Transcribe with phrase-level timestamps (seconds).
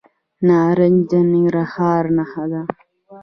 [0.47, 2.61] نارنج د ننګرهار نښه ده.